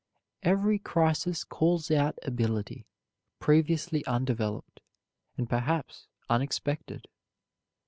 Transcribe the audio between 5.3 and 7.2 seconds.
and perhaps unexpected.